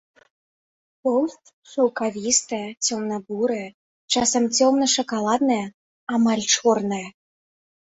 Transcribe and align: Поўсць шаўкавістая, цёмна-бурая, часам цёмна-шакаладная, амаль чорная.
Поўсць 1.07 1.49
шаўкавістая, 1.73 2.63
цёмна-бурая, 2.87 3.67
часам 4.17 4.43
цёмна-шакаладная, 4.57 5.65
амаль 6.19 6.43
чорная. 6.53 7.05